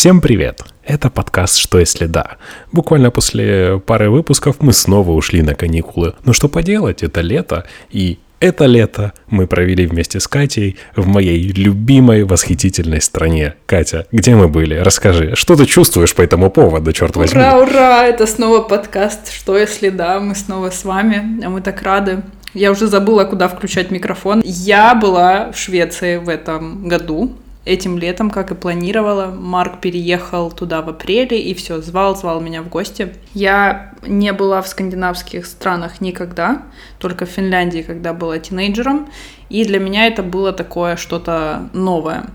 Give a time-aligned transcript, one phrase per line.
[0.00, 0.62] Всем привет!
[0.82, 2.38] Это подкаст «Что если да?».
[2.72, 6.14] Буквально после пары выпусков мы снова ушли на каникулы.
[6.24, 11.52] Но что поделать, это лето, и это лето мы провели вместе с Катей в моей
[11.52, 13.56] любимой восхитительной стране.
[13.66, 14.76] Катя, где мы были?
[14.76, 17.38] Расскажи, что ты чувствуешь по этому поводу, черт возьми?
[17.38, 18.06] Ура, ура!
[18.06, 22.22] Это снова подкаст «Что если да?» Мы снова с вами, а мы так рады.
[22.54, 24.40] Я уже забыла, куда включать микрофон.
[24.46, 29.26] Я была в Швеции в этом году, этим летом, как и планировала.
[29.26, 33.14] Марк переехал туда в апреле и все, звал, звал меня в гости.
[33.34, 36.62] Я не была в скандинавских странах никогда,
[36.98, 39.08] только в Финляндии, когда была тинейджером.
[39.50, 42.26] И для меня это было такое что-то новое.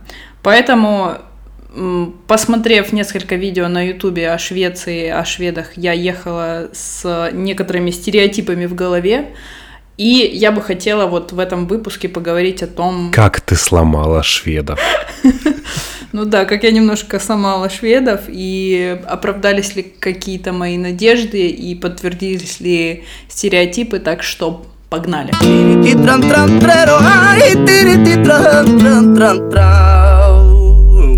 [0.44, 1.18] Поэтому
[2.28, 8.76] посмотрев несколько видео на ютубе о Швеции, о шведах, я ехала с некоторыми стереотипами в
[8.76, 9.34] голове,
[9.98, 13.12] и я бы хотела вот в этом выпуске поговорить о том...
[13.14, 14.80] Как ты сломала шведов?
[16.12, 22.62] Ну да, как я немножко сломала шведов, и оправдались ли какие-то мои надежды, и подтвердились
[22.62, 25.34] ли стереотипы, так что погнали.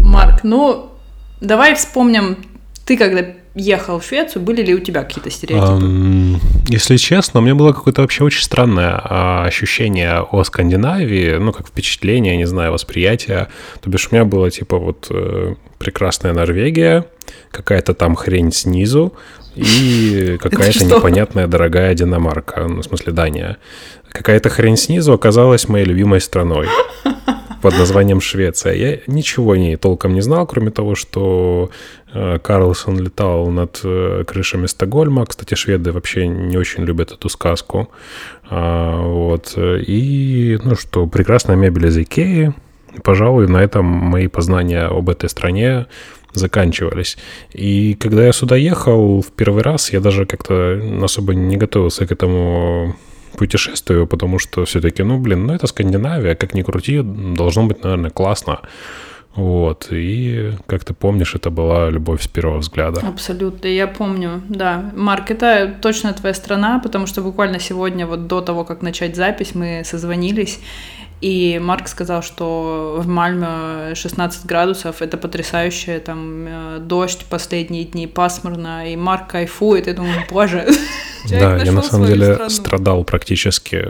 [0.03, 0.89] Марк, ну
[1.41, 2.37] давай вспомним,
[2.85, 3.23] ты когда
[3.58, 6.39] ехал в Швецию, были ли у тебя какие-то стереотипы?
[6.67, 11.67] Если честно, у меня было какое-то вообще очень странное а, ощущение о Скандинавии, ну, как
[11.67, 13.47] впечатление, не знаю, восприятие.
[13.81, 17.05] То бишь у меня было типа вот э, прекрасная Норвегия,
[17.52, 19.14] какая-то там хрень снизу
[19.55, 23.58] и какая-то непонятная дорогая Динамарка, ну, в смысле Дания.
[24.09, 26.67] Какая-то хрень снизу оказалась моей любимой страной
[27.61, 28.73] под названием Швеция.
[28.73, 31.69] Я ничего о ней толком не знал, кроме того, что
[32.14, 35.25] э, Карлсон летал над э, крышами Стокгольма.
[35.25, 37.89] Кстати, шведы вообще не очень любят эту сказку.
[38.49, 39.53] А, вот.
[39.58, 42.53] И, ну что, прекрасная мебель из Икеи.
[43.03, 45.88] Пожалуй, на этом мои познания об этой стране
[46.33, 47.17] заканчивались.
[47.52, 52.11] И когда я сюда ехал в первый раз, я даже как-то особо не готовился к
[52.11, 52.95] этому
[53.38, 57.02] путешествию, потому что все-таки, ну, блин, ну, это Скандинавия, как ни крути,
[57.37, 58.59] должно быть, наверное, классно.
[59.36, 63.02] Вот, и, как ты помнишь, это была любовь с первого взгляда.
[63.08, 64.92] Абсолютно, я помню, да.
[64.95, 69.54] Марк, это точно твоя страна, потому что буквально сегодня, вот до того, как начать запись,
[69.55, 70.59] мы созвонились,
[71.22, 78.08] и Марк сказал, что в Мальме 16 градусов, это потрясающе, там э, дождь последние дни,
[78.08, 80.67] пасмурно, и Марк кайфует, и думаю, боже,
[81.30, 82.50] Да, я на самом деле страну.
[82.50, 83.86] страдал практически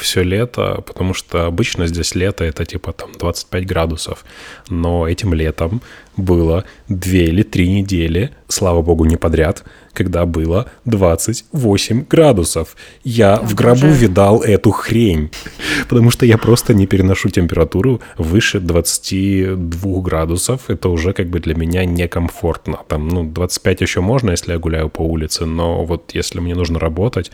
[0.00, 4.24] все лето, потому что обычно здесь лето это типа там 25 градусов,
[4.68, 5.82] но этим летом
[6.16, 12.76] было две или три недели, слава богу, не подряд, когда было 28 градусов.
[13.02, 13.94] Я О, в гробу боже.
[13.94, 15.30] видал эту хрень,
[15.88, 20.70] потому что я просто не переношу температуру выше 22 градусов.
[20.70, 22.78] Это уже как бы для меня некомфортно.
[22.88, 26.78] Там, ну, 25 еще можно, если я гуляю по улице, но вот если мне нужно
[26.78, 27.30] работать,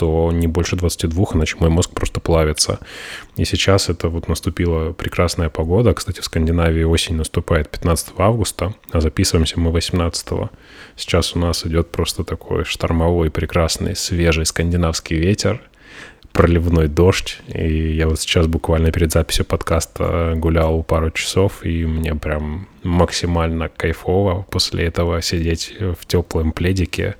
[0.00, 2.78] то не больше 22, иначе мой мозг просто плавится.
[3.36, 5.92] И сейчас это вот наступила прекрасная погода.
[5.92, 10.26] Кстати, в Скандинавии осень наступает 15 августа, а записываемся мы 18.
[10.96, 15.60] Сейчас у нас идет просто такой штормовой, прекрасный, свежий скандинавский ветер,
[16.32, 17.36] проливной дождь.
[17.48, 23.68] И я вот сейчас буквально перед записью подкаста гулял пару часов, и мне прям максимально
[23.68, 27.16] кайфово после этого сидеть в теплом пледике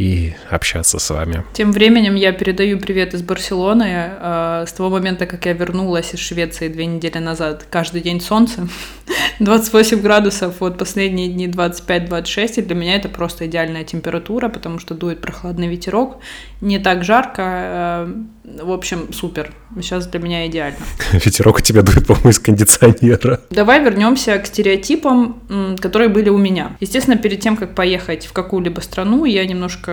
[0.00, 1.44] и общаться с вами.
[1.52, 4.12] Тем временем я передаю привет из Барселоны.
[4.18, 8.66] Э, с того момента, как я вернулась из Швеции две недели назад, каждый день солнце,
[9.40, 14.94] 28 градусов, вот последние дни 25-26, и для меня это просто идеальная температура, потому что
[14.94, 16.16] дует прохладный ветерок,
[16.62, 18.14] не так жарко, э,
[18.62, 19.52] в общем, супер.
[19.76, 20.78] Сейчас для меня идеально.
[21.12, 23.40] Ветерок у тебя дует, по-моему, из кондиционера.
[23.50, 26.76] Давай вернемся к стереотипам, которые были у меня.
[26.80, 29.89] Естественно, перед тем, как поехать в какую-либо страну, я немножко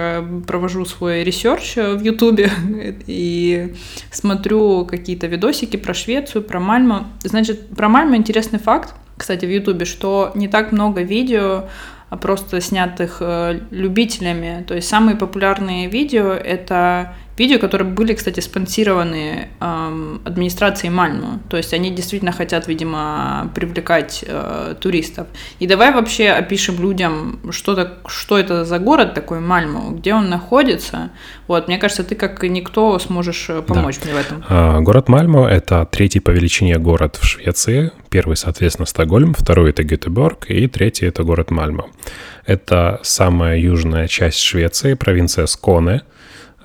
[0.48, 2.52] провожу свой research в Ютубе
[3.08, 3.74] и
[4.12, 7.08] смотрю какие-то видосики про Швецию, про Мальму.
[7.24, 11.66] Значит, про Мальму интересный факт, кстати, в Ютубе, что не так много видео
[12.10, 14.64] а просто снятых э, любителями.
[14.66, 21.40] То есть самые популярные видео это видео, которые были, кстати, спонсированы эм, администрацией Мальму.
[21.50, 25.28] То есть они действительно хотят, видимо, привлекать э, туристов.
[25.60, 30.30] И давай вообще опишем людям, что, так, что это за город такой Мальму, где он
[30.30, 31.12] находится.
[31.48, 34.06] Вот, мне кажется, ты как никто сможешь э, помочь да.
[34.06, 34.44] мне в этом.
[34.50, 37.92] А, город Мальму— это третий по величине город в Швеции.
[38.10, 41.90] Первый, соответственно, Стокгольм, второй— это Гетеборг, и третий— это город Мальму.
[42.46, 46.02] Это самая южная часть Швеции, провинция Сконе—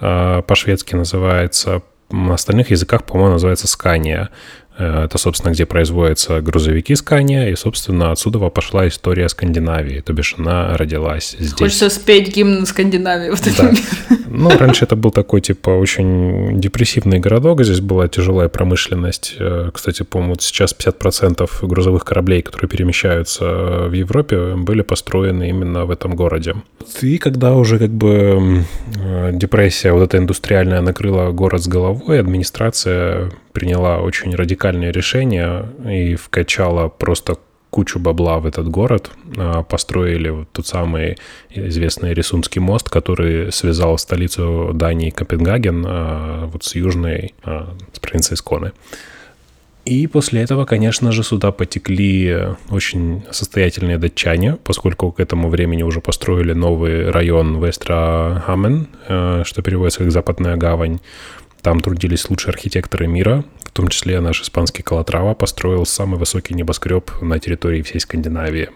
[0.03, 4.31] по-шведски называется, на остальных языках, по-моему, называется Скания.
[4.79, 10.35] Э, это, собственно, где производятся грузовики Скания, и, собственно, отсюда пошла история Скандинавии, то бишь
[10.39, 11.53] она родилась здесь.
[11.53, 13.31] Хочется спеть гимн Скандинавии.
[13.31, 13.73] Вот да.
[14.35, 19.37] Ну, раньше это был такой, типа, очень депрессивный городок, здесь была тяжелая промышленность.
[19.39, 25.91] Э, кстати, по-моему, сейчас 50% грузовых кораблей, которые перемещаются в Европе, были построены именно в
[25.91, 26.55] этом городе.
[27.03, 28.65] И когда уже как бы
[28.97, 36.15] э, депрессия вот эта индустриальная накрыла город с головой, администрация приняла очень радикальное решение и
[36.15, 37.37] вкачала просто
[37.73, 41.17] кучу бабла в этот город, а, построили тот самый
[41.49, 48.37] известный Рисунский мост, который связал столицу Дании Копенгаген а, вот с южной, а, с провинцией
[48.37, 48.73] Сконы.
[49.87, 56.01] И после этого, конечно же, сюда потекли очень состоятельные датчане, поскольку к этому времени уже
[56.01, 58.87] построили новый район Вестра Хамен,
[59.45, 61.01] что переводится как «Западная гавань».
[61.63, 67.11] Там трудились лучшие архитекторы мира, в том числе наш испанский Калатрава построил самый высокий небоскреб
[67.23, 68.71] на территории всей Скандинавии,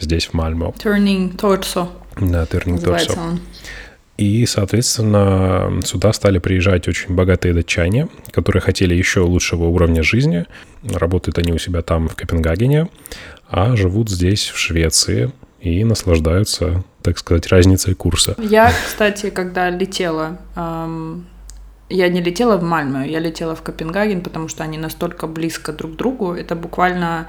[0.00, 0.74] здесь, в Мальмо.
[0.82, 1.88] Turning Torso.
[2.18, 3.18] Да, Turning Torso.
[3.18, 3.40] Он.
[4.16, 10.46] И, соответственно, сюда стали приезжать очень богатые датчане, которые хотели еще лучшего уровня жизни.
[10.82, 12.88] Работают они у себя там, в Копенгагене,
[13.48, 18.34] а живут здесь, в Швеции, и наслаждаются, так сказать, разницей курса.
[18.38, 21.26] Я, кстати, когда летела эм,
[21.92, 25.92] я не летела в Мальмö, я летела в Копенгаген, потому что они настолько близко друг
[25.92, 26.32] к другу.
[26.32, 27.28] Это буквально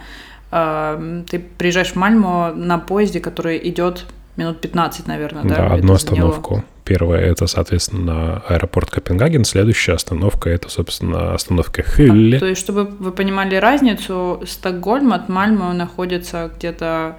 [0.52, 4.06] э, ты приезжаешь в Мальмö на поезде, который идет
[4.38, 5.56] минут 15, наверное, да?
[5.56, 6.56] Да, одну остановку.
[6.56, 6.64] Него.
[6.86, 12.38] Первая это, соответственно, аэропорт Копенгаген, следующая остановка это, собственно, остановка Хилле.
[12.38, 17.18] А, то есть, чтобы вы понимали разницу, Стокгольм от Мальмö находится где-то,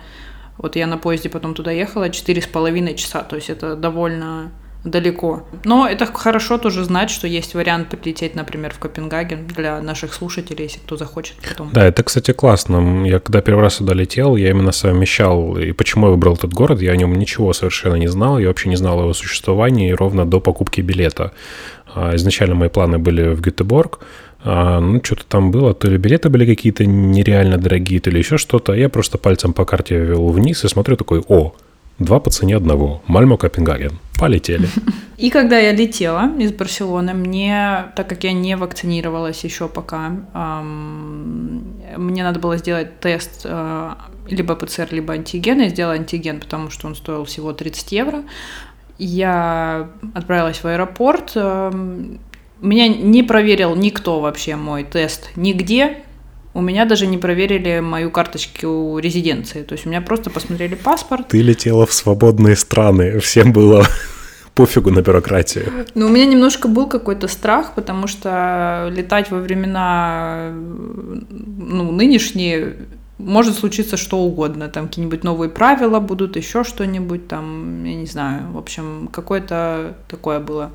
[0.59, 4.51] вот я на поезде потом туда ехала, четыре с половиной часа, то есть это довольно
[4.85, 5.43] далеко.
[5.65, 10.65] Но это хорошо тоже знать, что есть вариант прилететь, например, в Копенгаген для наших слушателей,
[10.65, 11.71] если кто захочет потом.
[11.73, 13.07] Да, это, кстати, классно.
[13.07, 16.83] Я когда первый раз сюда летел, я именно совмещал, и почему я выбрал этот город,
[16.83, 20.27] я о нем ничего совершенно не знал, я вообще не знал о его существовании ровно
[20.27, 21.33] до покупки билета.
[21.95, 24.01] А, изначально мои планы были в Гетеборг,
[24.45, 28.37] а, ну, что-то там было, то ли билеты были какие-то нереально дорогие, то ли еще
[28.37, 28.75] что-то.
[28.75, 31.55] Я просто пальцем по карте вел вниз и смотрю такой, о,
[31.99, 33.03] Два по цене одного.
[33.07, 33.99] Мальмо Копенгаген.
[34.19, 34.69] Полетели.
[35.17, 41.75] И когда я летела из Барселоны, мне, так как я не вакцинировалась еще пока, эм,
[41.97, 43.91] мне надо было сделать тест э,
[44.29, 45.61] либо ПЦР, либо антиген.
[45.61, 48.25] Я сделала антиген, потому что он стоил всего 30 евро.
[48.99, 51.33] Я отправилась в аэропорт.
[51.37, 51.71] Э,
[52.61, 56.04] меня не проверил никто вообще мой тест нигде
[56.55, 59.63] у меня даже не проверили мою карточку резиденции.
[59.63, 61.29] То есть у меня просто посмотрели паспорт.
[61.29, 63.85] Ты летела в свободные страны, всем было
[64.55, 65.87] пофигу на бюрократию.
[65.95, 72.77] Ну, у меня немножко был какой-то страх, потому что летать во времена ну, нынешние
[73.19, 74.69] может случиться что угодно.
[74.69, 78.53] Там какие-нибудь новые правила будут, еще что-нибудь там, я не знаю.
[78.53, 80.71] В общем, какое-то такое было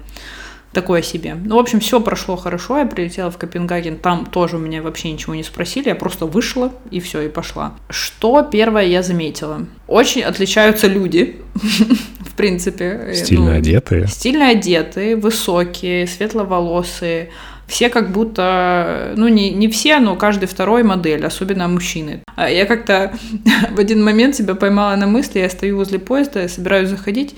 [0.74, 1.36] такое себе.
[1.36, 5.12] Ну, в общем, все прошло хорошо, я прилетела в Копенгаген, там тоже у меня вообще
[5.12, 7.74] ничего не спросили, я просто вышла и все, и пошла.
[7.90, 9.66] Что первое я заметила?
[9.88, 13.12] Очень отличаются люди, в принципе.
[13.14, 14.08] Стильно ну, одетые.
[14.08, 17.30] Стильно одетые, высокие, светловолосые,
[17.70, 22.24] все как будто, ну не, не все, но каждый второй модель, особенно мужчины.
[22.36, 23.14] А я как-то
[23.72, 27.36] в один момент себя поймала на мысли, я стою возле поезда, я собираюсь заходить,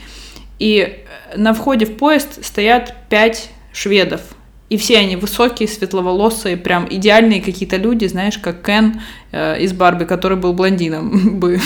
[0.58, 1.03] и
[1.35, 4.21] на входе в поезд стоят пять шведов.
[4.69, 9.01] И все они высокие, светловолосые, прям идеальные какие-то люди, знаешь, как Кен
[9.33, 11.59] э, из Барби, который был блондином бы.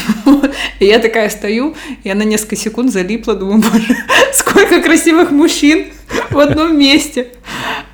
[0.79, 3.95] И я такая стою, я на несколько секунд залипла, думаю, боже,
[4.33, 5.85] сколько красивых мужчин
[6.31, 7.27] в одном месте.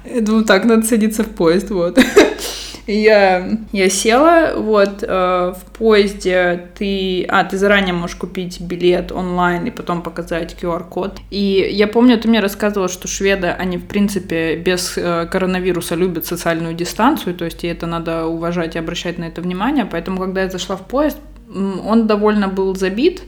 [0.05, 1.99] Я думаю, так, надо садиться в поезд, вот.
[2.87, 5.07] Я, я села, вот, э,
[5.55, 7.25] в поезде ты...
[7.29, 11.19] А, ты заранее можешь купить билет онлайн и потом показать QR-код.
[11.29, 16.25] И я помню, ты мне рассказывала, что шведы, они, в принципе, без э, коронавируса любят
[16.25, 19.85] социальную дистанцию, то есть и это надо уважать и обращать на это внимание.
[19.85, 21.17] Поэтому, когда я зашла в поезд,
[21.53, 23.23] он довольно был забит,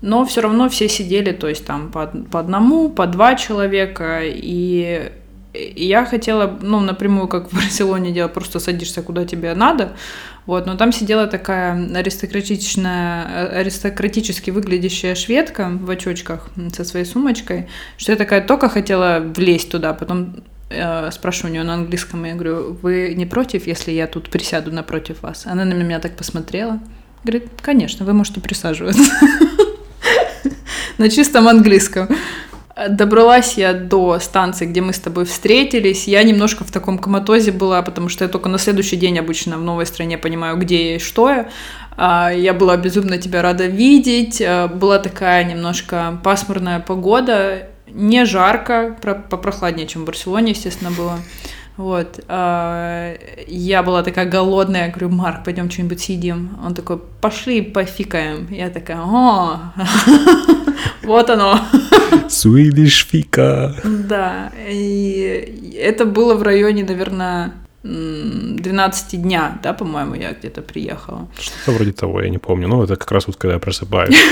[0.00, 5.10] но все равно все сидели, то есть там по, по одному, по два человека, и
[5.54, 9.92] я хотела, ну, напрямую, как в Барселоне делать, просто садишься куда тебе надо,
[10.46, 18.12] вот, но там сидела такая аристократичная, аристократически выглядящая шведка в очочках со своей сумочкой, что
[18.12, 22.76] я такая только хотела влезть туда, потом э, спрашиваю у нее на английском, я говорю,
[22.82, 25.46] вы не против, если я тут присяду напротив вас?
[25.46, 26.80] Она на меня так посмотрела,
[27.22, 29.02] говорит, конечно, вы можете присаживаться
[30.98, 32.08] на чистом английском.
[32.88, 36.08] Добралась я до станции, где мы с тобой встретились.
[36.08, 39.62] Я немножко в таком коматозе была, потому что я только на следующий день обычно в
[39.62, 41.48] новой стране понимаю, где я и что я.
[41.96, 44.42] А, я была безумно тебя рада видеть.
[44.44, 47.68] А, была такая немножко пасмурная погода.
[47.86, 48.96] Не жарко,
[49.30, 51.20] попрохладнее, чем в Барселоне, естественно, было.
[51.76, 52.20] Вот.
[52.28, 53.16] А,
[53.46, 56.56] я была такая голодная, говорю, Марк, пойдем что-нибудь съедим.
[56.64, 58.46] Он такой, пошли пофикаем.
[58.50, 59.72] Я такая, о,
[61.02, 61.58] вот оно.
[62.28, 63.74] Swedish фика.
[63.84, 67.52] Да, и это было в районе, наверное,
[67.84, 71.28] 12 дня, да, по-моему, я где-то приехала.
[71.38, 72.66] Что-то вроде того, я не помню.
[72.66, 74.16] Ну, это как раз вот когда я просыпаюсь.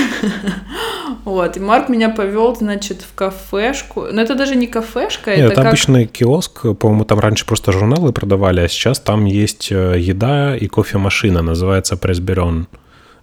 [1.25, 4.07] Вот, и Марк меня повел, значит, в кафешку.
[4.11, 6.75] Но это даже не кафешка, это, это обычный киоск.
[6.77, 11.97] По-моему, там раньше просто журналы продавали, а сейчас там есть э, еда и кофемашина, называется
[11.97, 12.67] Пресберон.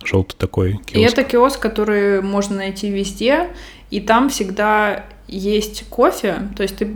[0.05, 0.97] Желтый такой киоск.
[0.97, 3.49] И это киоск, который можно найти везде,
[3.91, 6.95] и там всегда есть кофе, то есть ты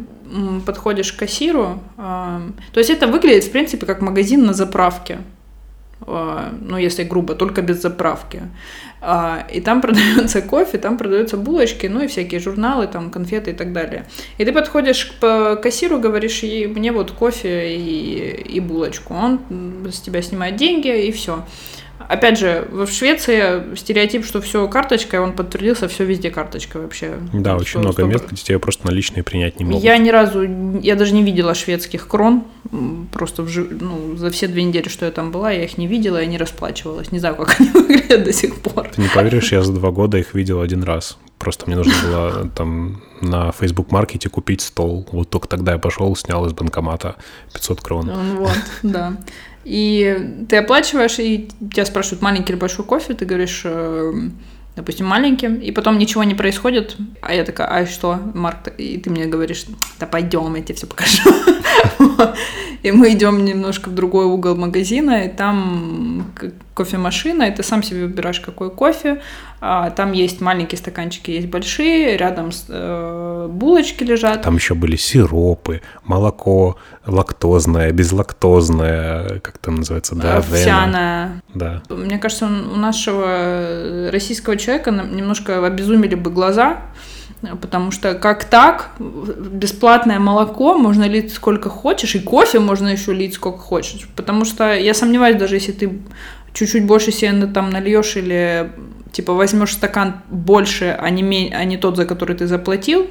[0.67, 5.19] подходишь к кассиру, то есть это выглядит, в принципе, как магазин на заправке,
[6.07, 8.43] а, ну, если грубо, только без заправки.
[9.01, 13.55] А, и там продается кофе, там продаются булочки, ну и всякие журналы, там конфеты и
[13.55, 14.07] так далее.
[14.39, 19.15] И ты подходишь к кассиру, говоришь ей, мне вот кофе и, и булочку.
[19.15, 19.41] Он
[19.91, 21.45] с тебя снимает деньги и все.
[22.09, 27.19] Опять же, в Швеции стереотип, что все карточкой, он подтвердился, все везде карточкой вообще.
[27.33, 28.07] Да, очень много 100%.
[28.07, 29.83] мест, где тебе просто наличные принять не могут.
[29.83, 30.43] Я ни разу,
[30.81, 32.45] я даже не видела шведских крон,
[33.13, 36.19] просто в, ну, за все две недели, что я там была, я их не видела,
[36.19, 37.13] я не расплачивалась.
[37.13, 38.89] Не знаю, как они выглядят до сих пор.
[38.89, 41.19] Ты не поверишь, я за два года их видел один раз.
[41.39, 45.07] Просто мне нужно было там на Facebook маркете купить стол.
[45.13, 47.17] Вот только тогда я пошел, снял из банкомата
[47.53, 48.11] 500 крон.
[48.37, 49.17] Вот, да.
[49.65, 54.13] И ты оплачиваешь, и тебя спрашивают, маленький или большой кофе, ты говоришь, э,
[54.77, 59.11] допустим, маленьким, и потом ничего не происходит, а я такая, а что, Марк, и ты
[59.11, 59.65] мне говоришь,
[59.99, 61.23] да пойдем, я тебе все покажу.
[62.85, 66.27] И мы идем немножко в другой угол магазина, и там
[66.75, 69.23] кофемашина, и ты сам себе выбираешь, какой кофе.
[69.63, 74.43] А, там есть маленькие стаканчики, есть большие, рядом э, булочки лежат.
[74.43, 81.43] Там еще были сиропы, молоко лактозное, безлактозное, как там называется, да, овсяное.
[81.55, 81.83] Да.
[81.89, 86.83] Мне кажется, у нашего российского человека немножко обезумели бы глаза,
[87.61, 93.35] Потому что как так, бесплатное молоко можно лить сколько хочешь, и кофе можно еще лить
[93.35, 94.09] сколько хочешь.
[94.17, 95.99] Потому что я сомневаюсь, даже если ты
[96.53, 98.73] чуть-чуть больше себе там нальешь или
[99.13, 103.09] типа возьмешь стакан больше, а не, а не тот, за который ты заплатил,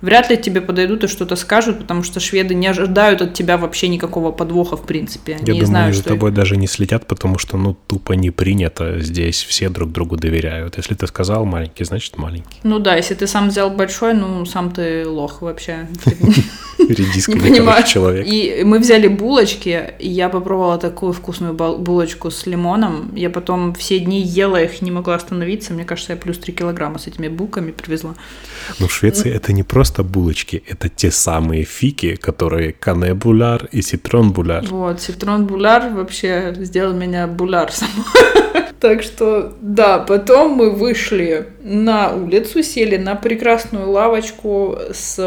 [0.00, 3.88] вряд ли тебе подойдут и что-то скажут, потому что шведы не ожидают от тебя вообще
[3.88, 5.34] никакого подвоха в принципе.
[5.34, 6.36] Они Я думаю, знают, за тобой их...
[6.36, 10.76] даже не следят, потому что, ну, тупо не принято здесь, все друг другу доверяют.
[10.76, 12.58] Если ты сказал маленький, значит маленький.
[12.62, 15.88] Ну да, если ты сам взял большой, ну, сам ты лох вообще.
[16.78, 18.26] Редиска человек.
[18.26, 23.12] И мы взяли булочки, и я попробовала такую вкусную булочку с лимоном.
[23.14, 25.72] Я потом все дни ела их, не могла остановиться.
[25.72, 28.14] Мне кажется, я плюс 3 килограмма с этими булками привезла.
[28.78, 33.82] Ну, в Швеции это не просто просто булочки, это те самые фики, которые канебуляр и
[33.82, 34.64] ситронбуляр.
[34.66, 38.04] Вот, ситронбуляр вообще сделал меня буляр сама.
[38.80, 45.18] Так что, да, потом мы вышли на улицу, сели на прекрасную лавочку с...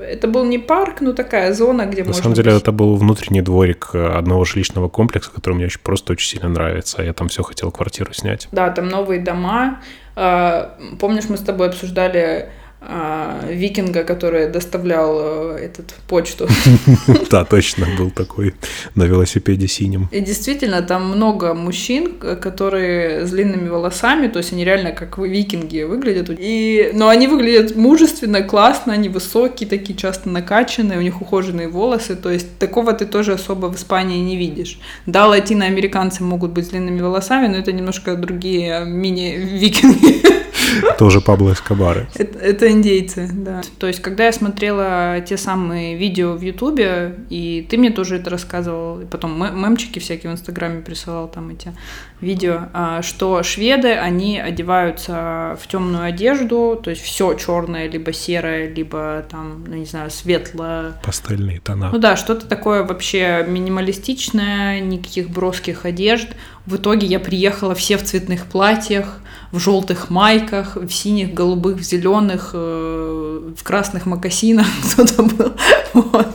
[0.00, 2.20] Это был не парк, но такая зона, где на можно...
[2.20, 6.30] На самом деле, это был внутренний дворик одного жилищного комплекса, который мне очень, просто очень
[6.30, 7.02] сильно нравится.
[7.02, 8.48] Я там все хотел квартиру снять.
[8.52, 9.82] Да, там новые дома.
[10.16, 12.48] А, помнишь, мы с тобой обсуждали
[12.80, 16.46] а, викинга, который доставлял э, этот почту.
[17.30, 18.54] Да, точно, был такой
[18.94, 20.08] на велосипеде синим.
[20.12, 25.82] И действительно, там много мужчин, которые с длинными волосами, то есть они реально как викинги
[25.82, 26.30] выглядят.
[26.38, 26.90] И...
[26.94, 32.30] Но они выглядят мужественно, классно, они высокие, такие часто накачанные, у них ухоженные волосы, то
[32.30, 34.78] есть такого ты тоже особо в Испании не видишь.
[35.06, 40.28] Да, латиноамериканцы могут быть с длинными волосами, но это немножко другие мини-викинги.
[40.98, 42.08] Тоже Пабло Эскобары.
[42.14, 43.62] Это, это индейцы, да.
[43.78, 48.30] То есть, когда я смотрела те самые видео в Ютубе, и ты мне тоже это
[48.30, 51.72] рассказывал, и потом мемчики всякие в Инстаграме присылал там эти
[52.20, 58.68] видео, а, что шведы, они одеваются в темную одежду, то есть все черное, либо серое,
[58.68, 60.94] либо там, ну не знаю, светлое.
[61.04, 61.90] Пастельные тона.
[61.92, 66.28] Ну да, что-то такое вообще минималистичное, никаких броских одежд.
[66.66, 69.20] В итоге я приехала все в цветных платьях,
[69.52, 75.52] в желтых майках, в синих, голубых, в зеленых, э, в красных мокасинах кто-то был.
[75.94, 76.34] Вот.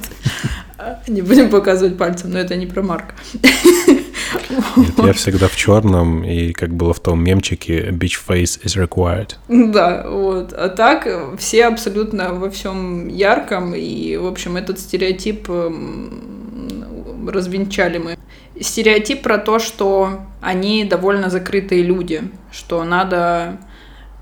[1.07, 3.15] Не будем показывать пальцем, но это не про Марка.
[4.75, 9.35] Нет, я всегда в черном, и как было в том мемчике, beach face is required.
[9.47, 10.53] Да, вот.
[10.53, 18.17] А так все абсолютно во всем ярком, и, в общем, этот стереотип эм, развенчали мы.
[18.59, 23.59] Стереотип про то, что они довольно закрытые люди, что надо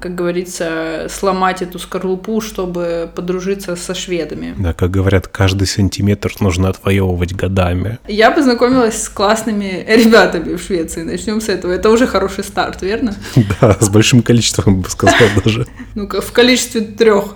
[0.01, 4.55] как говорится, сломать эту скорлупу, чтобы подружиться со шведами.
[4.57, 7.99] Да, как говорят, каждый сантиметр нужно отвоевывать годами.
[8.07, 11.03] Я познакомилась с классными ребятами в Швеции.
[11.03, 11.71] Начнем с этого.
[11.71, 13.15] Это уже хороший старт, верно?
[13.61, 15.67] Да, с большим количеством, бы сказал даже.
[15.95, 17.35] Ну-ка, в количестве трех.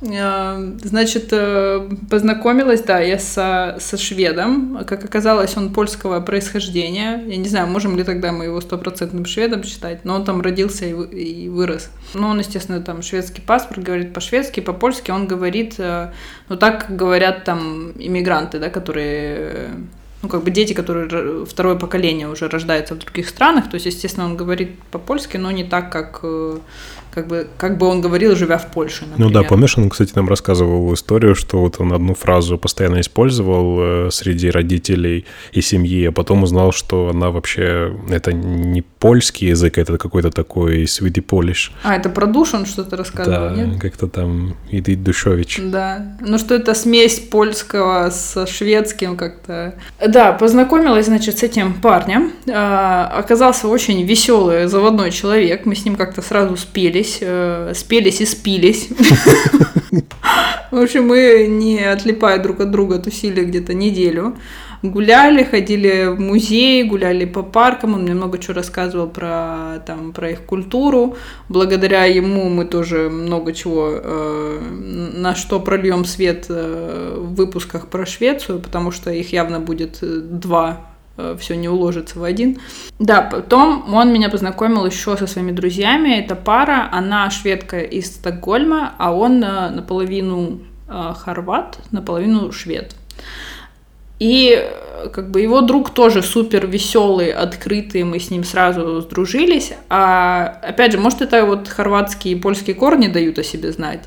[0.00, 4.84] А, Э, значит, э, познакомилась, да, я со, со шведом.
[4.86, 7.22] Как оказалось, он польского происхождения.
[7.26, 10.84] Я не знаю, можем ли тогда мы его стопроцентным шведом считать, но он там родился
[10.86, 11.90] и, и вырос.
[12.14, 16.12] Ну, он, естественно, там шведский паспорт, говорит по-шведски, по-польски он говорит, э,
[16.48, 19.70] ну, так говорят там иммигранты, да, которые
[20.22, 24.26] ну, как бы дети, которые второе поколение уже рождаются в других странах, то есть, естественно,
[24.26, 26.24] он говорит по-польски, но не так, как
[27.18, 29.32] как бы, как бы он говорил, живя в Польше, например.
[29.32, 33.78] Ну да, помнишь, он, кстати, нам рассказывал историю, что вот он одну фразу постоянно использовал
[33.80, 39.78] э, среди родителей и семьи, а потом узнал, что она вообще, это не польский язык,
[39.78, 41.72] это какой-то такой свиди полиш.
[41.82, 43.80] А, это про душ он что-то рассказывал, да, нет?
[43.80, 45.60] как-то там Иди Душович.
[45.64, 49.74] Да, ну что это смесь польского с шведским как-то.
[50.06, 52.32] Да, познакомилась, значит, с этим парнем.
[52.48, 55.66] А, оказался очень веселый, заводной человек.
[55.66, 58.88] Мы с ним как-то сразу спелись спелись, э, спелись и спились.
[60.70, 64.36] В общем, мы, не отлипая друг от друга, тусили где-то неделю.
[64.82, 70.30] Гуляли, ходили в музей, гуляли по паркам, он мне много чего рассказывал про, там, про
[70.30, 71.16] их культуру.
[71.48, 74.60] Благодаря ему мы тоже много чего, э,
[75.16, 80.20] на что прольем свет э, в выпусках про Швецию, потому что их явно будет э,
[80.20, 80.87] два
[81.38, 82.58] все не уложится в один.
[82.98, 86.18] Да, потом он меня познакомил еще со своими друзьями.
[86.18, 92.94] Это пара, она шведка из Стокгольма, а он э, наполовину э, хорват, наполовину швед.
[94.18, 94.68] И
[95.12, 99.72] как бы его друг тоже супер веселый, открытый, мы с ним сразу сдружились.
[99.88, 104.00] А опять же, может, это вот хорватские и польские корни дают о себе знать.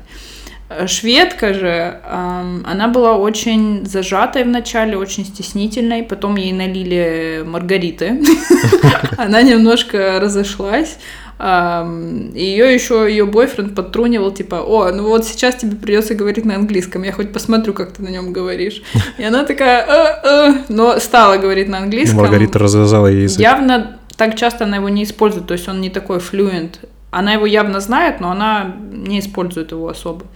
[0.86, 8.22] Шведка же, она была очень зажатой вначале, очень стеснительной, потом ей налили маргариты,
[9.16, 10.98] она немножко разошлась,
[11.40, 17.02] ее еще ее бойфренд подтрунивал, типа, о, ну вот сейчас тебе придется говорить на английском,
[17.02, 18.82] я хоть посмотрю, как ты на нем говоришь.
[19.18, 22.20] И она такая, э, э", но стала говорить на английском.
[22.20, 23.40] Маргарита развязала ей язык.
[23.40, 26.78] Явно так часто она его не использует, то есть он не такой флюент
[27.12, 30.26] она его явно знает, но она не использует его особо.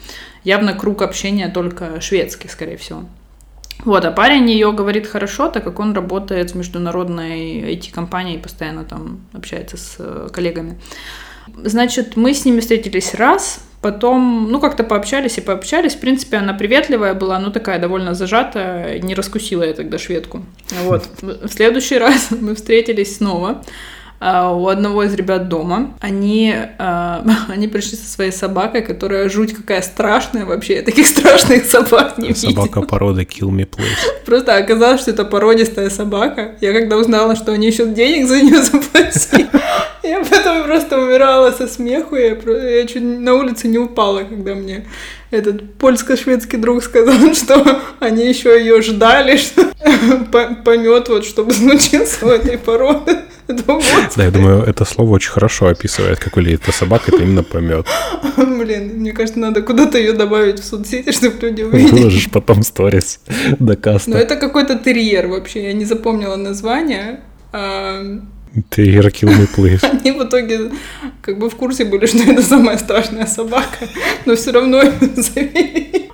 [0.45, 3.05] Явно круг общения только шведский, скорее всего.
[3.85, 9.21] Вот, а парень ее говорит хорошо, так как он работает с международной IT-компанией, постоянно там
[9.33, 10.79] общается с э, коллегами.
[11.65, 15.95] Значит, мы с ними встретились раз, потом, ну, как-то пообщались и пообщались.
[15.95, 20.45] В принципе, она приветливая была, ну, такая довольно зажатая, не раскусила я тогда шведку.
[20.85, 21.09] Вот.
[21.23, 23.63] В следующий раз мы встретились снова.
[24.19, 25.95] А, у одного из ребят дома.
[26.01, 30.77] Они, а, они пришли со своей собакой, которая жуть какая страшная вообще.
[30.77, 32.51] Я таких страшных собак не видела.
[32.51, 34.25] Собака породы Kill Me Please.
[34.25, 36.57] Просто оказалось, что это породистая собака.
[36.61, 39.49] Я когда узнала, что они еще денег за нее заплатили,
[40.03, 42.17] я потом просто умирала со смеху.
[42.17, 44.87] Я, я чуть на улице не упала, когда мне
[45.31, 49.67] этот польско-шведский друг сказал, что они еще ее ждали, что
[50.65, 53.19] помет вот, чтобы случился у этой породы.
[53.49, 57.87] Да, я думаю, это слово очень хорошо описывает, как выглядит эта собака, это именно помет.
[58.37, 61.91] Блин, мне кажется, надо куда-то ее добавить в соцсети, чтобы люди увидели.
[61.91, 63.21] Выложишь потом сторис
[63.59, 64.11] до каста.
[64.11, 67.21] Ну, это какой-то терьер вообще, я не запомнила название.
[68.71, 69.85] Kill me please.
[69.85, 70.71] Они в итоге
[71.23, 73.87] как бы в курсе были, что это самая страшная собака,
[74.27, 74.83] но все равно.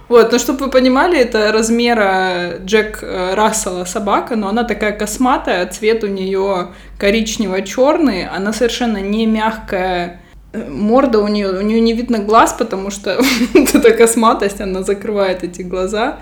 [0.08, 5.66] Вот, но чтобы вы понимали, это размера Джек э, Рассела собака, но она такая косматая,
[5.68, 10.20] цвет у нее коричнево-черный, она совершенно не мягкая,
[10.52, 13.22] э, морда у нее, у нее не видно глаз, потому что
[13.54, 16.18] эта косматость, она закрывает эти глаза,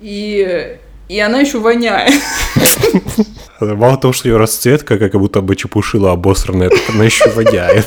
[0.00, 0.76] и,
[1.08, 2.14] и она еще воняет.
[3.60, 7.86] Мало того, что ее расцветка как будто бы чепушила обосранная, так она еще воняет.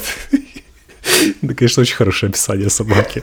[1.41, 3.21] Это, конечно, очень хорошее описание собаки.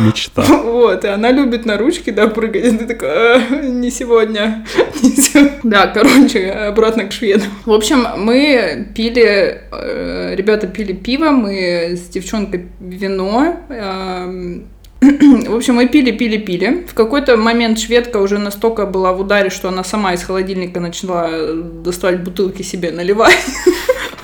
[0.00, 0.42] Мечта.
[0.42, 2.64] Вот, и она любит на ручки, да, прыгать.
[2.64, 4.64] И ты такой, «А, не сегодня.
[5.02, 5.60] Не сегодня.
[5.62, 7.48] Да, короче, обратно к шведам.
[7.66, 13.56] В общем, мы пили, э, ребята пили пиво, мы с девчонкой вино.
[13.68, 14.68] Эм,
[15.00, 16.84] В общем, мы пили, пили, пили.
[16.88, 21.52] В какой-то момент шведка уже настолько была в ударе, что она сама из холодильника начала
[21.54, 23.38] доставать бутылки себе наливать.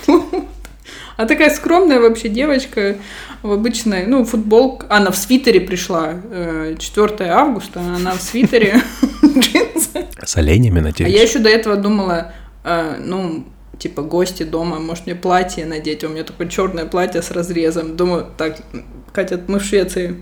[1.17, 2.97] А такая скромная вообще девочка
[3.43, 4.87] в обычной, ну, футболка.
[4.91, 6.15] Она в свитере пришла.
[6.77, 8.83] 4 э, августа, она в свитере.
[10.25, 12.33] С оленями на А я еще до этого думала,
[12.65, 13.45] э, ну,
[13.79, 17.97] типа гости дома, может мне платье надеть, у меня такое черное платье с разрезом.
[17.97, 18.57] Думаю, так,
[19.13, 20.17] Катя, мы в Швеции.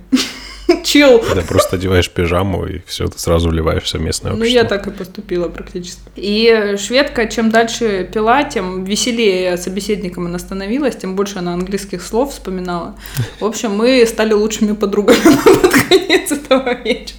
[0.85, 1.23] Чил.
[1.35, 4.45] Да, просто одеваешь пижаму, и все, ты сразу вливаешься в местное общество.
[4.45, 6.01] Ну, я так и поступила практически.
[6.17, 12.33] И шведка, чем дальше пила, тем веселее собеседником она становилась, тем больше она английских слов
[12.33, 12.97] вспоминала.
[13.41, 15.19] В общем, мы стали лучшими подругами
[15.63, 17.19] под конец этого вечера.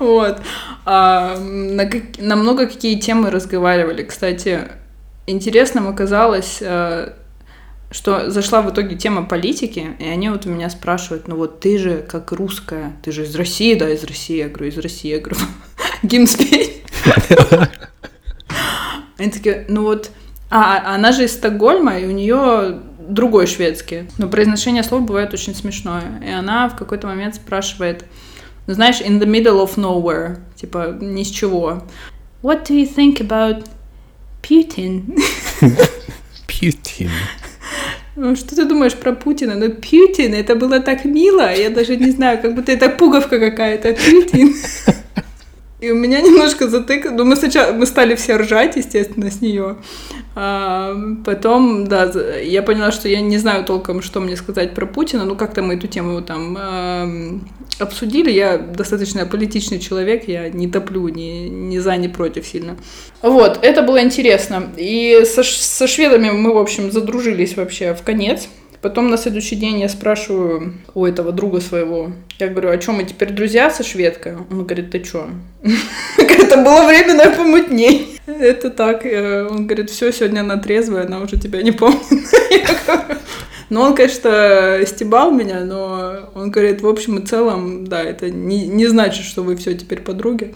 [0.00, 0.38] Вот.
[0.84, 4.02] А, на, на много какие темы разговаривали.
[4.04, 4.60] Кстати,
[5.26, 7.12] интересным оказалось э,
[7.90, 11.78] что зашла в итоге тема политики, и они вот у меня спрашивают, ну вот ты
[11.78, 15.18] же как русская, ты же из России, да, из России, я говорю, из России, я
[15.20, 15.38] говорю,
[16.02, 16.26] гимн.
[19.16, 20.10] Они такие, ну вот,
[20.50, 24.08] а она же из Стокгольма, и у нее другой шведский.
[24.18, 26.22] Но произношение слов бывает очень смешное.
[26.24, 28.04] И она в какой-то момент спрашивает,
[28.66, 31.82] ну знаешь, in the middle of nowhere, типа ни с чего.
[32.42, 33.66] What do you think about
[34.42, 35.18] Putin?
[36.46, 37.10] Putin.
[38.20, 39.54] Ну, что ты думаешь про Путина?
[39.54, 43.94] Ну, Путин, это было так мило, я даже не знаю, как будто это пуговка какая-то,
[43.94, 44.56] Путин.
[45.80, 47.10] И у меня немножко затык.
[47.10, 49.76] Ну, мы сначала мы стали все ржать, естественно, с нее.
[50.34, 52.10] А потом, да,
[52.40, 55.24] я поняла, что я не знаю толком, что мне сказать про Путина.
[55.24, 57.38] Ну, как-то мы эту тему там э,
[57.78, 58.30] обсудили.
[58.30, 62.76] Я достаточно политичный человек, я не топлю ни, ни за, ни против сильно.
[63.22, 64.68] Вот, это было интересно.
[64.76, 68.48] И со, со шведами мы, в общем, задружились вообще в конец.
[68.80, 73.04] Потом на следующий день я спрашиваю у этого друга своего, я говорю, а что, мы
[73.04, 74.36] теперь друзья со шведкой?
[74.36, 75.28] Он говорит, ты что?
[76.16, 78.02] Это было временное помутнее.
[78.26, 79.04] Это так.
[79.04, 82.00] Э, он говорит, все, сегодня она трезвая, она уже тебя не помнит.
[83.70, 88.66] Но он, конечно, стебал меня, но он говорит, в общем и целом, да, это не,
[88.66, 90.54] не значит, что вы все теперь подруги.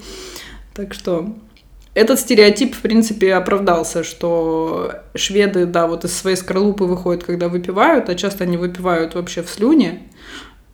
[0.73, 1.35] Так что
[1.95, 8.09] этот стереотип, в принципе, оправдался, что шведы, да, вот из своей скорлупы выходят, когда выпивают,
[8.09, 10.03] а часто они выпивают вообще в слюне.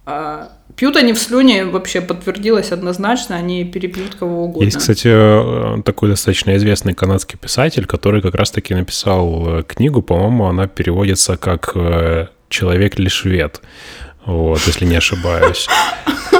[0.07, 4.65] А пьют они в слюне, вообще подтвердилось однозначно, они перепьют кого угодно.
[4.65, 10.67] Есть, кстати, такой достаточно известный канадский писатель, который как раз-таки написал э, книгу, по-моему, она
[10.67, 13.61] переводится как э, «Человек ли швед»,
[14.25, 15.69] вот, если не ошибаюсь.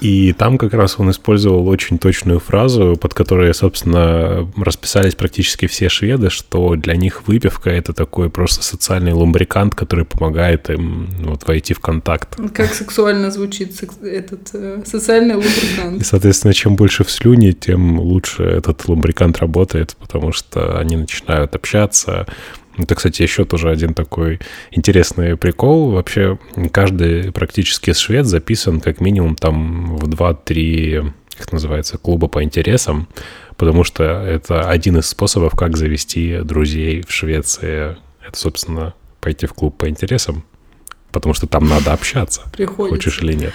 [0.00, 5.88] И там как раз он использовал очень точную фразу, под которой, собственно, расписались практически все
[5.88, 11.74] шведы, что для них выпивка— это такой просто социальный лумбрикант, который помогает им вот, войти
[11.74, 12.36] в контакт.
[12.54, 16.00] Как сексуально звучит этот э, социальный лумбрикант.
[16.00, 21.54] И, соответственно, чем больше в слюне, тем лучше этот лумбрикант работает, потому что они начинают
[21.56, 22.26] общаться,
[22.78, 25.90] это, кстати, еще тоже один такой интересный прикол.
[25.90, 26.38] Вообще,
[26.72, 33.08] каждый практически швед записан как минимум там в 2-3, как называется, клуба по интересам,
[33.56, 37.96] потому что это один из способов, как завести друзей в Швеции.
[38.26, 40.44] Это, собственно, пойти в клуб по интересам,
[41.12, 42.96] потому что там надо общаться, Приходится.
[42.96, 43.54] хочешь или нет.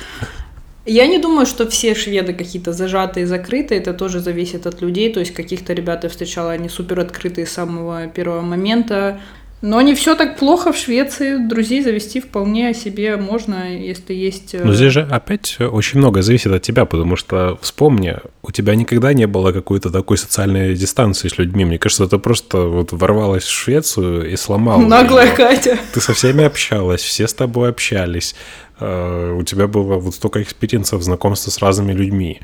[0.85, 3.79] Я не думаю, что все шведы какие-то зажатые, закрытые.
[3.79, 5.13] Это тоже зависит от людей.
[5.13, 9.21] То есть каких-то ребят я встречала, они супер открытые с самого первого момента.
[9.63, 11.37] Но не все так плохо в Швеции.
[11.37, 14.53] Друзей завести вполне себе можно, если есть...
[14.53, 18.75] Э, Но здесь же опять очень много зависит от тебя, потому что, вспомни, у тебя
[18.75, 21.63] никогда не было какой-то такой социальной дистанции с людьми.
[21.63, 24.81] Мне кажется, ты просто вот ворвалась в Швецию и сломала.
[24.81, 25.31] Наглая ее.
[25.31, 25.79] Катя.
[25.93, 28.35] Ты со всеми общалась, все с тобой общались.
[28.81, 32.41] Э, у тебя было вот столько experience ов знакомства с разными людьми.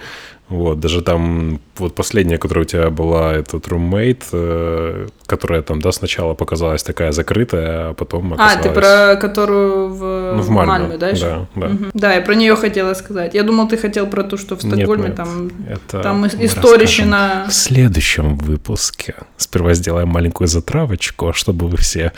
[0.50, 5.92] Вот, даже там, вот последняя, которая у тебя была, этот roommate, э, которая там, да,
[5.92, 8.66] сначала показалась такая закрытая, а потом оказалась...
[8.66, 11.12] А, ты про которую в, ну, в Мальме, Мальме да?
[11.12, 11.68] Да, да.
[11.68, 11.86] Угу.
[11.94, 13.36] Да, я про нее хотела сказать.
[13.36, 15.18] Я думал, ты хотел про ту, что в Стокгольме, нет, нет.
[15.18, 17.46] там, это там история на...
[17.48, 19.16] В следующем выпуске.
[19.38, 22.12] Сперва сделаем маленькую затравочку, чтобы вы все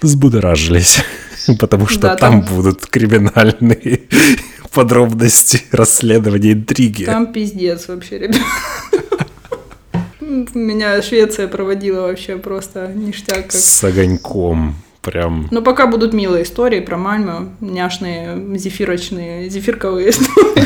[0.00, 1.04] взбудоражились,
[1.60, 4.00] потому что да, там, там будут криминальные
[4.74, 7.04] подробности расследования интриги.
[7.04, 8.40] Там пиздец вообще, ребят.
[10.54, 13.44] Меня Швеция проводила вообще просто ништяк.
[13.44, 13.52] Как...
[13.52, 14.74] С огоньком.
[15.00, 15.48] Прям.
[15.50, 20.64] Но пока будут милые истории про Мальму, няшные, зефирочные, зефирковые истории.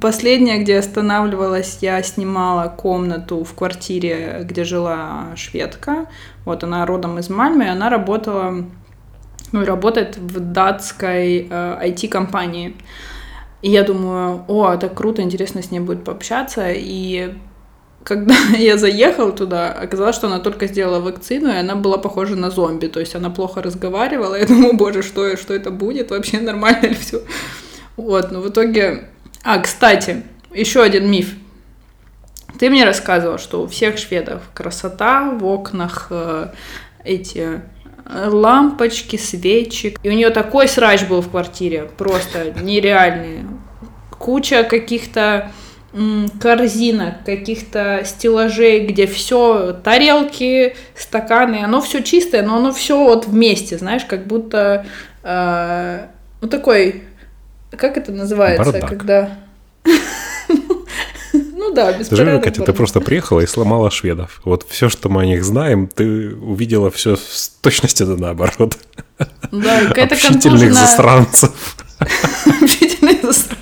[0.00, 6.06] Последняя, где останавливалась, я снимала комнату в квартире, где жила шведка.
[6.44, 8.64] Вот она родом из Мальмы, и она работала,
[9.52, 12.76] ну, работает в датской э, IT-компании.
[13.62, 16.70] И я думаю, о, так круто, интересно с ней будет пообщаться.
[16.70, 17.34] И
[18.04, 22.50] когда я заехала туда, оказалось, что она только сделала вакцину, и она была похожа на
[22.50, 22.86] зомби.
[22.86, 24.34] То есть она плохо разговаривала.
[24.38, 26.10] Я думаю, боже, что, что это будет?
[26.10, 27.22] Вообще нормально ли все?
[27.96, 29.08] Вот, но в итоге...
[29.42, 30.22] А, кстати,
[30.54, 31.34] еще один миф.
[32.58, 36.48] Ты мне рассказывал, что у всех шведов красота в окнах, э,
[37.04, 37.62] эти
[38.12, 39.96] лампочки, свечи.
[40.02, 43.44] И у нее такой срач был в квартире, просто нереальный.
[44.18, 45.50] Куча каких-то
[46.40, 53.76] корзинок, каких-то стеллажей, где все тарелки, стаканы, оно все чистое, но оно все вот вместе,
[53.76, 54.86] знаешь, как будто
[55.24, 56.06] э,
[56.40, 57.02] ну такой,
[57.76, 58.88] как это называется, Бардак.
[58.88, 59.30] когда
[61.70, 62.44] ну да, Ты же, беспорядок.
[62.44, 64.40] Катя, ты просто приехала и сломала шведов.
[64.44, 68.76] Вот все, что мы о них знаем, ты увидела все с точностью да наоборот.
[69.52, 71.76] Да, какая-то Общительных засранцев
[72.62, 73.56] Общительные засранцы.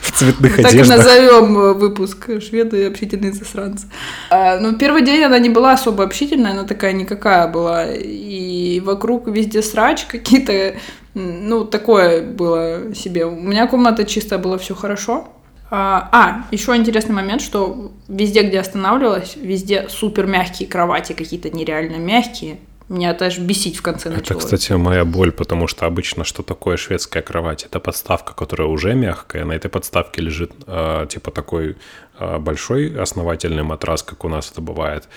[0.00, 0.98] в цветных Так одеждах.
[0.98, 3.86] назовем э, выпуск «Шведы и общительные засранцы».
[4.30, 7.86] А, ну, первый день она не была особо общительная, она такая никакая была.
[7.92, 10.74] И вокруг везде срач какие-то,
[11.14, 13.26] ну, такое было себе.
[13.26, 15.28] У меня комната чистая, было все хорошо.
[15.70, 21.96] А, а, еще интересный момент, что везде, где останавливалась, везде супер мягкие кровати, какие-то нереально
[21.96, 22.58] мягкие.
[22.88, 24.38] Меня даже бесить в конце Это, начало.
[24.40, 27.62] кстати, моя боль, потому что обычно что такое шведская кровать?
[27.62, 29.44] Это подставка, которая уже мягкая.
[29.44, 31.76] На этой подставке лежит э, типа такой
[32.18, 35.08] э, большой основательный матрас, как у нас это бывает.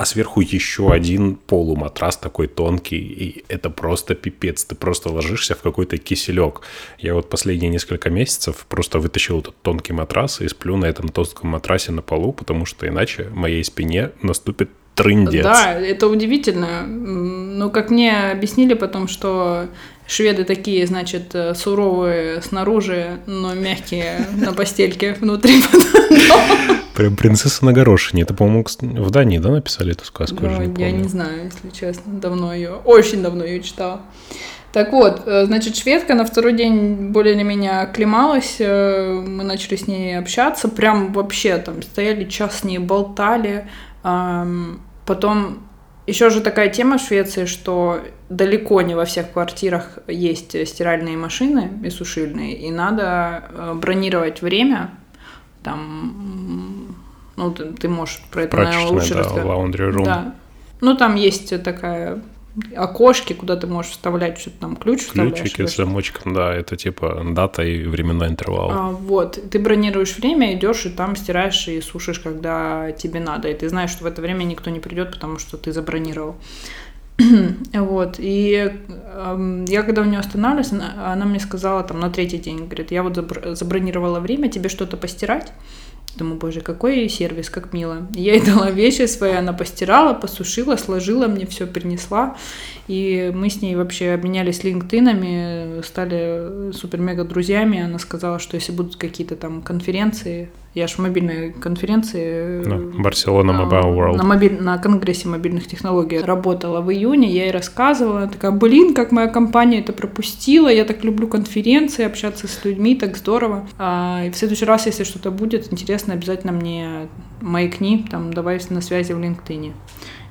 [0.00, 4.64] А сверху еще один полуматрас такой тонкий, и это просто пипец.
[4.64, 6.62] Ты просто ложишься в какой-то киселек.
[6.98, 11.50] Я вот последние несколько месяцев просто вытащил этот тонкий матрас и сплю на этом тонком
[11.50, 15.42] матрасе на полу, потому что иначе моей спине наступит трындец.
[15.44, 16.84] Да, это удивительно.
[16.84, 19.66] М, Ну, как мне объяснили потом, что
[20.06, 25.62] шведы такие, значит, э, суровые снаружи, но мягкие на постельке внутри.
[26.94, 28.22] Прям принцесса на горошине.
[28.22, 30.38] Это, по-моему, в Дании, да, написали эту сказку?
[30.40, 33.62] Но я же не Ну, я не знаю, если честно, давно ее, очень давно ее
[33.62, 34.00] читала.
[34.72, 39.76] Так вот, э, значит, шведка на второй день более или менее оклемалась, э, мы начали
[39.76, 43.66] с ней общаться, прям вообще там стояли час с ней, болтали,
[44.02, 45.58] потом
[46.06, 51.70] еще же такая тема в Швеции, что далеко не во всех квартирах есть стиральные машины
[51.84, 54.90] и сушильные, и надо э, бронировать время,
[55.62, 56.96] там,
[57.36, 59.44] ну, ты, ты можешь про это, наверное, лучше да, рассказать.
[60.04, 60.34] Да.
[60.80, 62.22] Ну, там есть такая
[62.76, 65.06] окошки, куда ты можешь вставлять что-то там, ключ.
[65.06, 68.70] Ключики с замочком, да, это типа дата и временной интервал.
[68.70, 73.48] а, вот, ты бронируешь время, идешь и там стираешь и сушишь, когда тебе надо.
[73.48, 76.36] И ты знаешь, что в это время никто не придет, потому что ты забронировал.
[77.72, 78.72] Вот, и
[79.14, 82.90] эм, я когда у нее останавливалась, она, она мне сказала там на третий день, говорит,
[82.90, 85.52] я вот забр- забронировала время, тебе что-то постирать?
[86.16, 88.08] Думаю, боже, какой сервис, как мило.
[88.14, 92.36] Я ей дала вещи свои, она постирала, посушила, сложила, мне все принесла.
[92.88, 97.80] И мы с ней вообще обменялись линктинами, стали супер-мега друзьями.
[97.80, 102.62] Она сказала, что если будут какие-то там конференции, я ж в мобильной конференции...
[102.64, 104.16] Да, Барселона а, Mobile World.
[104.16, 104.56] На, мобиль...
[104.60, 109.26] на конгрессе мобильных технологий работала в июне, я ей рассказывала, она такая, блин, как моя
[109.26, 113.68] компания это пропустила, я так люблю конференции, общаться с людьми, так здорово.
[113.78, 117.08] А, и в следующий раз, если что-то будет интересно, обязательно мне
[117.40, 119.72] маякни, там, давай на связи в LinkedIn.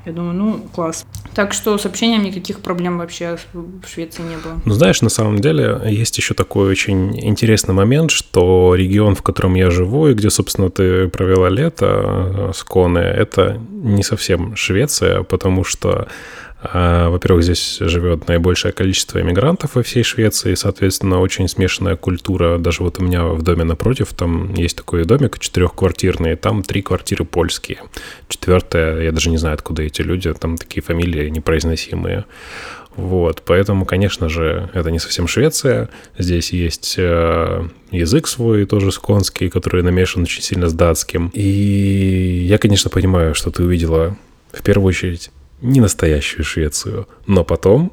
[0.10, 1.06] Я думаю, ну, класс.
[1.36, 4.60] Так что с общением никаких проблем вообще в Швеции не было.
[4.66, 9.54] Ну, знаешь, на самом деле есть еще такой очень интересный момент, что регион, в котором
[9.54, 15.22] я живу, и где, собственно, ты провела лето э, с Коне, это не совсем Швеция,
[15.22, 16.08] потому что
[16.62, 22.58] Во-первых, здесь живет наибольшее количество иммигрантов во всей Швеции, соответственно, очень смешанная культура.
[22.58, 27.24] Даже вот у меня в доме напротив, там есть такой домик четырехквартирный, там три квартиры
[27.24, 27.80] польские.
[28.28, 32.26] Четвертая, я даже не знаю, откуда эти люди, там такие фамилии непроизносимые.
[32.96, 35.88] Вот, поэтому, конечно же, это не совсем Швеция.
[36.18, 41.32] Здесь есть э, язык свой, тоже сконский, который намешан очень сильно с датским.
[41.34, 44.18] И я, конечно, понимаю, что ты увидела
[44.52, 47.92] в первую очередь не настоящую Швецию, но потом,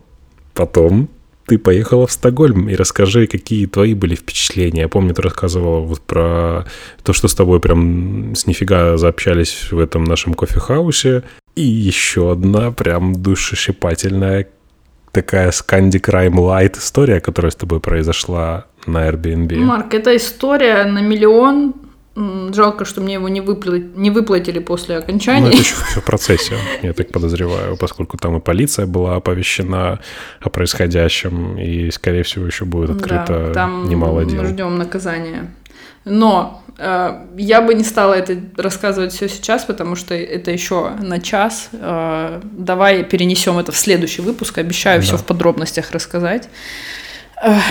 [0.54, 1.08] потом
[1.46, 4.82] ты поехала в Стокгольм, и расскажи, какие твои были впечатления.
[4.82, 6.66] Я помню, ты рассказывала вот про
[7.04, 11.22] то, что с тобой прям с нифига заобщались в этом нашем кофехаусе.
[11.54, 14.48] И еще одна прям душесчипательная
[15.12, 19.56] такая Scandi Crime Light история, которая с тобой произошла на Airbnb.
[19.56, 21.74] Марк, это история на миллион
[22.16, 25.42] Жалко, что мне его не, выплатили, не выплатили после окончания.
[25.42, 30.00] Ну, это еще все в процессе, я так подозреваю, поскольку там и полиция была оповещена
[30.40, 34.42] о происходящем, и, скорее всего, еще будет открыто да, там немало дел.
[34.42, 35.52] мы ждем наказания.
[36.06, 41.20] Но э, я бы не стала это рассказывать все сейчас, потому что это еще на
[41.20, 41.68] час.
[41.72, 44.56] Э, давай перенесем это в следующий выпуск.
[44.56, 45.06] Обещаю да.
[45.06, 46.48] все в подробностях рассказать.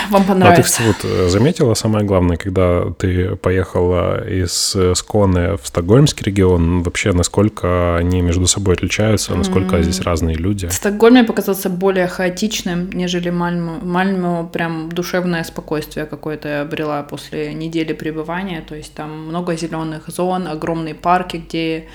[0.10, 0.84] Вам понравится.
[0.84, 6.24] А ты вот э, заметила самое главное, когда ты поехала из э, Сконы в Стокгольмский
[6.24, 9.84] регион, вообще насколько они между собой отличаются, насколько mm-hmm.
[9.84, 10.68] здесь разные люди?
[10.68, 13.80] Стокгольм мне показался более хаотичным, нежели Мальму.
[13.82, 20.10] Мальму прям душевное спокойствие какое-то я обрела после недели пребывания, то есть там много зеленых
[20.10, 21.88] зон, огромные парки, где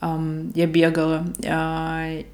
[0.00, 2.24] эм, я бегала, э,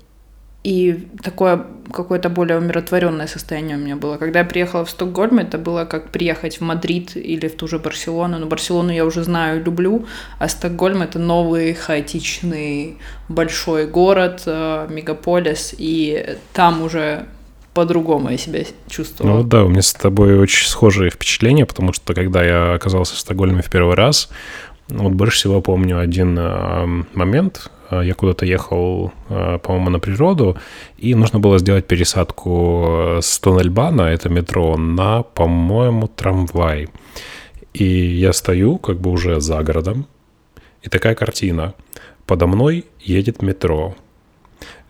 [0.64, 4.16] и такое какое-то более умиротворенное состояние у меня было.
[4.16, 7.78] Когда я приехала в Стокгольм, это было как приехать в Мадрид или в ту же
[7.78, 8.38] Барселону.
[8.38, 10.06] Но Барселону я уже знаю, люблю,
[10.38, 12.96] а Стокгольм это новый хаотичный
[13.28, 17.26] большой город, э, мегаполис, и там уже
[17.74, 19.38] по-другому я себя чувствовала.
[19.38, 23.18] Ну да, у меня с тобой очень схожие впечатления, потому что когда я оказался в
[23.18, 24.30] Стокгольме в первый раз,
[24.88, 30.56] вот больше всего помню один э, момент, я куда-то ехал, э, по-моему, на природу,
[30.96, 36.88] и нужно было сделать пересадку с Тоннельбана, это метро, на, по-моему, трамвай.
[37.72, 40.06] И я стою как бы уже за городом,
[40.82, 41.74] и такая картина.
[42.26, 43.94] Подо мной едет метро.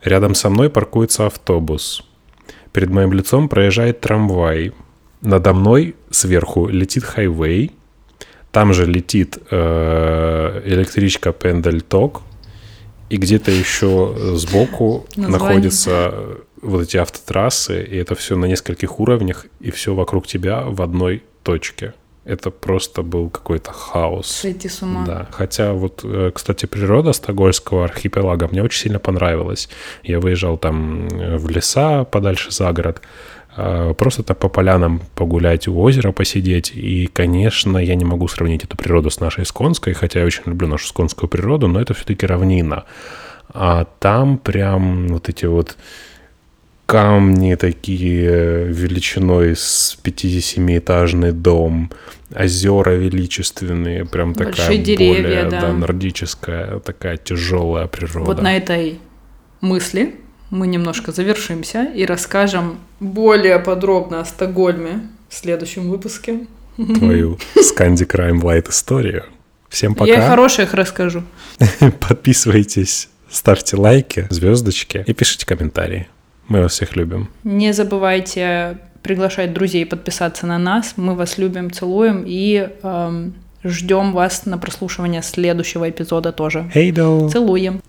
[0.03, 2.05] Рядом со мной паркуется автобус.
[2.73, 4.73] Перед моим лицом проезжает трамвай.
[5.21, 7.73] Надо мной сверху летит хайвей.
[8.53, 12.23] Там же летит э, электричка Пендельток
[13.15, 15.39] и где-то еще сбоку Название.
[15.39, 16.15] находятся
[16.61, 21.23] вот эти автотрассы, и это все на нескольких уровнях, и все вокруг тебя в одной
[21.45, 21.95] точке.
[22.25, 24.27] Это просто был какой-то хаос.
[24.27, 25.05] Сойти с ума.
[25.07, 25.29] Да.
[25.31, 29.69] Хотя вот, э, кстати, природа Стокгольмского архипелага мне очень сильно понравилась.
[30.03, 33.01] Я выезжал там э, в леса подальше за город.
[33.57, 36.73] А, просто так по полянам погулять, у озера посидеть.
[36.75, 40.69] И, конечно, я не могу сравнить эту природу с нашей Сконской, хотя я очень люблю
[40.69, 42.85] нашу сконскую природу, но это все-таки равнина.
[43.53, 45.77] А там прям вот эти вот
[46.87, 51.91] камни такие величиной с 5-7-этажный дом,
[52.35, 55.61] озера величественные, прям Большие такая деревья, более да.
[55.61, 58.27] Да, нордическая, такая тяжелая природа.
[58.27, 58.99] Вот на этой
[59.61, 60.17] мысли
[60.55, 66.47] мы немножко завершимся и расскажем более подробно о Стокгольме в следующем выпуске.
[66.77, 69.25] Твою Сканди Crime Light историю.
[69.69, 70.13] Всем пока.
[70.13, 71.25] Я хороших расскажу.
[72.09, 76.07] Подписывайтесь, ставьте лайки, звездочки и пишите комментарии.
[76.47, 77.29] Мы вас всех любим.
[77.43, 80.95] Не забывайте приглашать друзей подписаться на нас.
[80.97, 86.71] Мы вас любим, целуем и эм, ждем вас на прослушивание следующего эпизода тоже.
[86.73, 86.93] Hey,
[87.29, 87.83] Целуем.